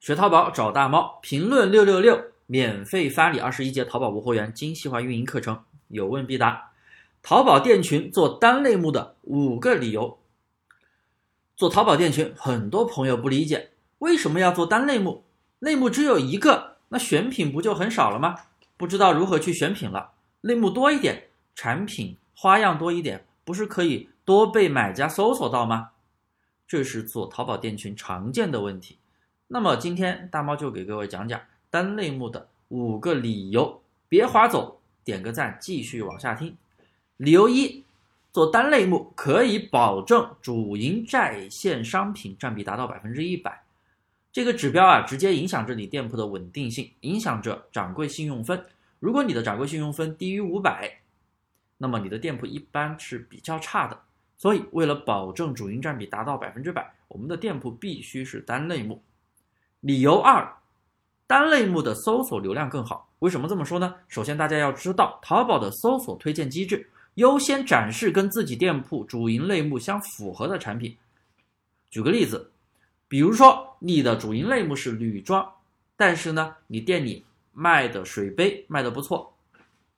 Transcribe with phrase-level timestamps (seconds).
[0.00, 6.70] 学淘宝找大猫，评论六六六，免费发你二十一节淘宝无货源精细化运营课程，有问必答。
[7.20, 10.18] 淘宝店群做单类目的五个理由。
[11.56, 15.24] 做淘宝店群，很多朋友不理解为什么要做单类目，
[15.58, 18.36] 类目只有一个，那选品不就很少了吗？
[18.76, 25.90] 不知道如何去选品了，类目多一点，产品花样多一点，不是可以多被买家搜索到吗？
[26.68, 28.98] 这是做淘宝店群常见的问题。
[29.50, 36.54] 那么今天大猫就给各位讲讲单类目的五个理由，别划走，点个赞，继续往下听。
[37.16, 37.82] 理由一，
[38.30, 43.62] 做单类目可以保证主营在线商品占比达到百分之一百，
[44.30, 48.62] 这个指标啊，直接影响着你店铺的稳定性，影响着掌柜信用分。
[49.00, 51.00] 如果你的掌柜信用分低于五百，
[51.78, 53.98] 那么你的店铺一般是比较差的。
[54.36, 59.02] 所以为了保证主营占比达到百分之百，我们的店铺必须是单类目。
[59.80, 60.56] 理由二，
[61.26, 63.08] 单类目的搜索流量更好。
[63.20, 63.94] 为什么这么说呢？
[64.08, 70.96] 首先，大家要知道，淘宝的搜索推荐机制优先展示跟自己店铺主营类目相符合的产品。
[71.90, 72.50] 举个例子，
[73.06, 75.48] 比如说你的主营类目是女装，
[75.96, 79.32] 但是呢，你店里卖的水杯卖的不错，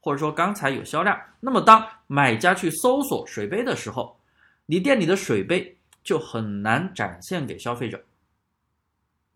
[0.00, 4.16] 或者说刚才有销量，那么当买家去搜索水杯的时候，
[4.66, 8.00] 你店里的水杯就很难展现给消费者。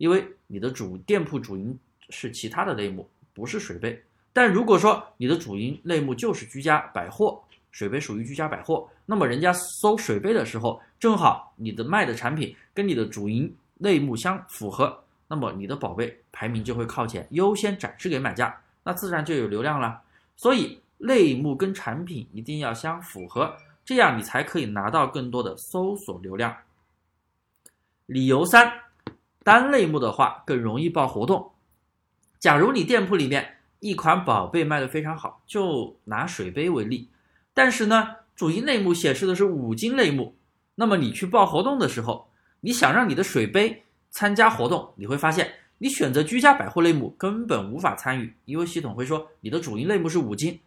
[0.03, 3.97] 因为你的主店铺主营是其他的类目，不是水杯。
[4.33, 20.01] 但如果说你的主营类目就是居家百货，水杯属于居家百货，那么人家搜水杯的时候，正好你的卖的产品跟你的主营类目相符合，那么你的宝贝排名就会靠前，优先展示给买家，那自然就有流量了。
[20.35, 26.53] 所以类目跟产品一定要相符合，这样你才可以拿到更多的搜索流量。
[28.07, 28.69] 理由三。
[29.43, 31.51] 单类目的话更容易报活动。
[32.39, 37.09] 假如你店铺里面一款宝贝卖的非常好，就拿水杯为例，
[37.53, 40.35] 但是呢，主营类目显示的是五金类目，
[40.75, 42.29] 那么你去报活动的时候，
[42.61, 50.59] 你想让你的水杯参加活动，你会发现你选择居家百货类目根本无法参与，因为系统会说你的主营类目是五金。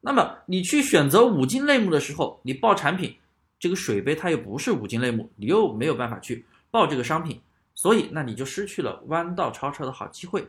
[0.00, 3.16] 那么你去选择五金类目的时候，你报产品，
[3.58, 7.40] 这个水杯它又不是五金类目，你又没有办法去报这个商品。
[7.74, 10.46] 所以，那你就失去了弯道超车的好机会。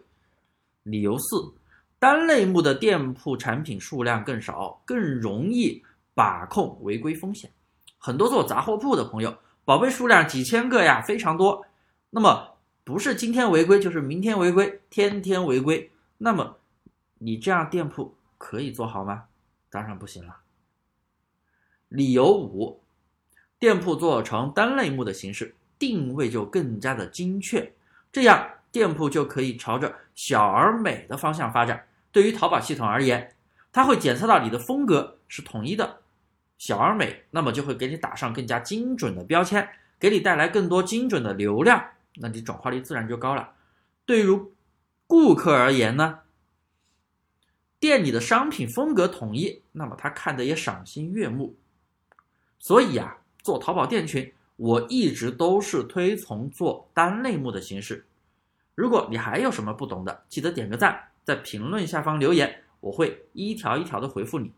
[0.84, 1.54] 理由四，
[1.98, 5.82] 单类目的店铺产品数量更少，更容易
[6.14, 7.50] 把控违规风险。
[7.98, 11.66] 很多做杂货铺的朋友，宝贝数量几千个呀，非常多。
[12.10, 15.90] 那么，不是今天违规，就是明天违规，天天违规。
[16.18, 16.58] 那么，
[17.20, 19.24] 你这样店铺可以做好吗？
[19.70, 20.38] 当然不行了。
[21.88, 22.82] 理由五，
[23.58, 25.56] 店铺做成单类目的形式。
[25.78, 27.74] 定位就更加的精确，
[28.12, 31.86] 这样店铺就可以朝着小而美的方向发展。
[32.12, 33.36] 对于淘宝系统而言，
[33.72, 36.02] 它会检测到你的风格是统一的，
[36.58, 39.68] 小而美，那么就会给你打上更加精准的标签，
[40.00, 41.84] 给你带来更多精准的流量，
[42.16, 43.52] 那你转化率自然就高了。
[44.06, 44.42] 对于
[45.08, 46.20] 顾客而言呢，
[47.80, 51.56] 店里的商品风格统一，那么他看的也赏心悦目。
[52.60, 54.34] 所以呀，做淘宝店群。
[54.56, 58.06] 我一直都是推崇做单类目的形式。
[58.76, 64.52] 如果你还有什么不懂的，记得点个赞，在评论下方留言，我会一条一条的回复你。